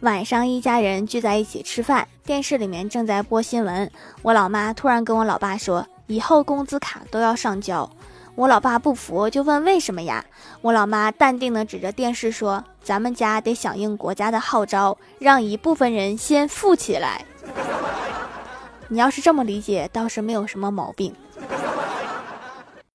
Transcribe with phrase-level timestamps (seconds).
[0.00, 3.90] 晚上一家人聚在一起吃饭电视里面正在播新闻。
[4.22, 7.90] 我老妈突然跟我老爸说以后工资卡都要上交。
[8.36, 10.24] 我老爸不服就问为什么呀？
[10.60, 17.24] 我老妈淡定的指着电视说咱们家得响应国家的号召让一部分人先富起来。
[18.86, 21.12] 你要是这么理解倒是没有什么毛病。